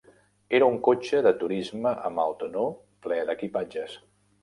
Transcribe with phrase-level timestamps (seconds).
[0.59, 2.75] Era un cotxe de turisme amb el 'tonneau'
[3.07, 4.05] ple d'equipatges.